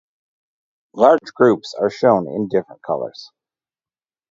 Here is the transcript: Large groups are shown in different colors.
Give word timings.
Large 0.95 1.31
groups 1.35 1.75
are 1.77 1.91
shown 1.91 2.27
in 2.27 2.47
different 2.47 2.81
colors. 2.81 3.29